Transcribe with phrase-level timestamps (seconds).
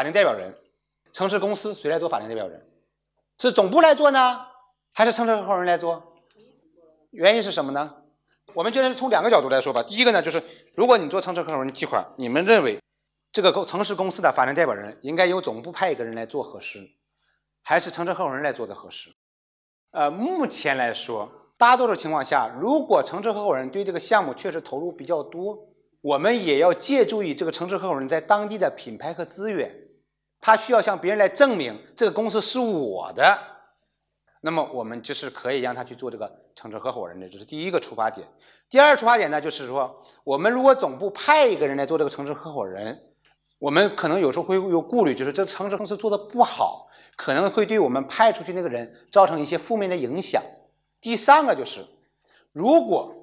[0.00, 0.56] 法定代表人，
[1.12, 2.66] 城市公司谁来做法定代表人？
[3.38, 4.40] 是总部来做呢，
[4.94, 6.14] 还是城市合伙人来做？
[7.10, 7.96] 原因是什么呢？
[8.54, 9.82] 我们觉得是从两个角度来说吧。
[9.82, 10.42] 第一个呢，就是
[10.74, 12.80] 如果你做城市合伙人计划，你们认为
[13.30, 16.80] 这个城市公司的法定代表人应该由总部派一个人来做合适，
[17.60, 19.10] 还是城市合伙人来做的合适？
[19.90, 25.58] 呃，目前来说，大多数情况下，如果城市合伙人对这个项目确实投入比较多，
[26.00, 29.70] 我们也要借助于这个城市合伙人在当地的品牌和资源，
[30.40, 33.38] 他需要向别人来证明这个公司是我的，
[34.40, 38.26] 那么我们就是可以让他去做这个城市合伙人的，这是第一个出发点。
[38.68, 42.98] 第二出发点呢，就是说，我们如果总部派一个人来做这个城市合伙人，
[43.58, 46.86] 我们可能有时候会有顾虑，就是这个城市公司做的不好。
[47.16, 50.42] 可能会对我们派出去那个人造成一些负面的影响。
[51.02, 51.84] 第三个就是，
[52.50, 53.14] 如果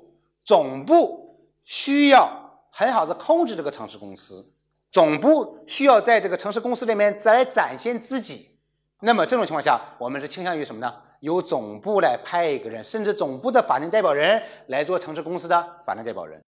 [0.45, 2.29] 总部需要
[2.69, 4.53] 很好的控制这个城市公司，
[4.97, 8.57] 总部需要在这个城市公司里面再来展现自己，
[9.01, 10.91] 那么这种情况下，我们是倾向于什么呢？
[11.19, 16.43] 由总部来派一个人，甚至总部的法定代表人来做城市公司的法定代表人。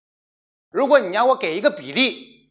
[0.72, 2.50] 如果你让我给一个比例，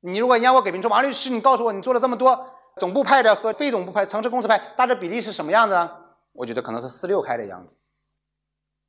[0.00, 2.46] 你如果你让我给，你说王律师，你告诉我你做了这么多。
[2.76, 5.90] 总部派的和非总部派、城市公司派大致比例是什么样子呢？
[6.34, 7.78] 我觉得可能是四六开的样子，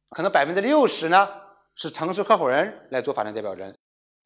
[0.09, 1.29] 可能百分之六十呢
[1.75, 3.73] 是城市合伙人来做法定代表人，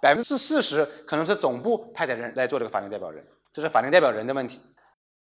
[0.01, 4.59] 百分之四十可能是总部派的人来做这个法定代表人，这是法定代表人的问题。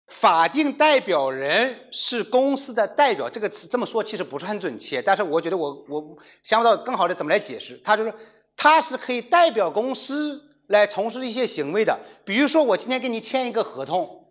[0.07, 8.13] 法定代表人是公司的代表，这个词这么说其实不是很准确，但是我觉得我我想不到更好的怎么来解释，他就是
[8.55, 14.27] 他是可以代表公司来从事一些行为的，比如说我今天跟你签一个合同。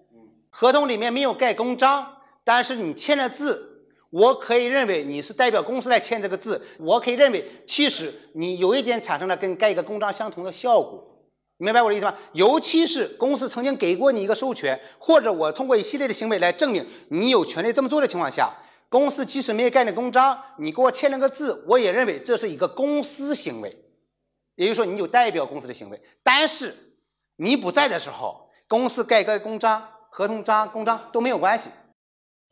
[0.56, 3.73] 合同里面没有盖公章，但是你签了字，
[4.14, 6.64] 我可以认为你是代表公司来签这个字。
[6.78, 11.04] 我可以认为，其实你有一点产生了跟盖一个公章相同的效果。
[11.56, 12.14] 明白我的意思吗？
[12.32, 18.54] 尤其是公司曾经给过你一个授权，或者我通过一系列的行为来证明你有权利这么做的情况下，
[18.88, 23.76] 公司即使没有盖那公章，你给我签了个字，我也认为这是一个公司行为。
[24.54, 26.00] 也就是说，你有代表公司的行为。
[26.22, 26.72] 但是
[27.34, 29.88] 你不在的时候，公司盖个公章。
[30.16, 31.68] 合同章、公章都没有关系，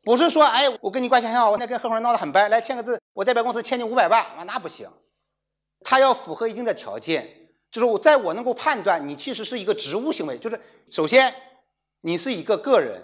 [0.04, 4.90] 不是说，哎，我跟你关系很好，我那跟合伙人闹得很掰，来签个字，我代表公司欠你五百万，啊，那不行，
[5.84, 7.28] 他要符合一定的条件，
[7.70, 10.60] 就是我在我能够判断你其实是一个职务行为，就是
[10.90, 11.32] 首先
[12.00, 13.00] 你是一个个人，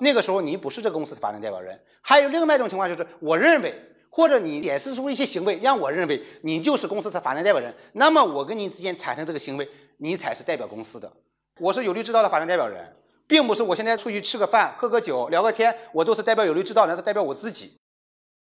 [0.00, 3.74] 那个时候你不是这个公司的法定代表人，还有另外一种情况就是，我认为
[4.08, 11.12] 或者你显示出一些行为让我认为你就是公司的法定代表人，那么我跟你之间产生这个行为，你才是代表公司的，
[11.58, 12.94] 我是有利制造的法定代表人。
[13.32, 17.78] 并不是我现在出去吃个饭、喝个酒、聊个天，我都是代表有利制造，那是代表我自己。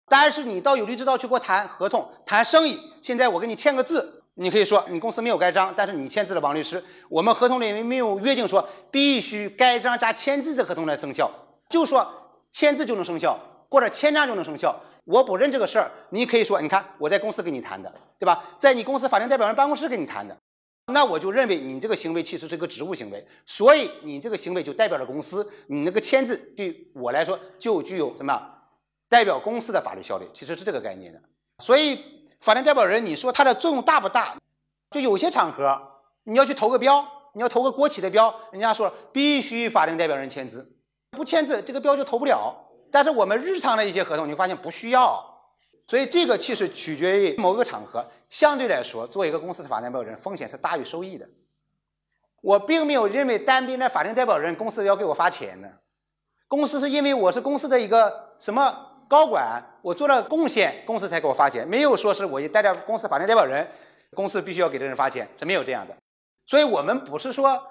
[0.09, 11.29] 但是你到有利制造去给我谈合同、谈生意，现在我给你签个字，你可以说你公司没有盖章，但是你签字了，王律师，我们合同里面没有约定说必须盖章加签字这合同来生效，
[11.69, 12.11] 就说
[12.51, 13.37] 签字就能生效，
[13.69, 14.75] 或者签章就能生效。
[15.03, 18.43] 我不认这个事儿，你可以说，你看我在公司跟你谈的，对吧？
[18.57, 20.35] 在你公司法定代表人办公室跟你谈的。
[20.87, 28.41] 那我就认为你这个行为其实是个职务行为，所以你这个行为就代表了公司，你那个签字对我来说就具有什么
[29.07, 31.21] 代表公司的法律效力，其实是这个概念的。
[31.59, 34.35] 所以法定代表人，你说它的作用大不大？
[34.91, 35.81] 就有些场合
[36.25, 40.75] 你要去投个标，你要投个国企的标，人家说必须法定代表人签字，
[41.11, 42.53] 不签字这个标就投不了。
[42.91, 45.32] 但是我们日常的一些合同，你发现不需要。
[45.85, 51.27] 所以这个其实取决于某个场合，相对来说，做一个公司的法定代表人风险是大于收益的。
[52.41, 55.69] 我并没有认为单凭的法定代表人公司要给我发钱呢，
[56.47, 63.65] 公司是因为我是公司的一个什么高管，我做了贡献，公司才给我发钱，没有说是我代表公司法定代表人，
[64.13, 65.95] 公司必须要给这人发钱，是没有这样的。
[66.45, 67.61] 所以我们不是说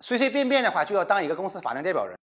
[0.00, 2.16] 随随便便的话就要当一个公司法定代表人。